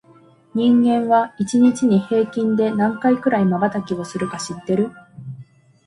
[0.55, 4.89] 人間は、一日に平均で何回くらいまばたきをするか知ってる？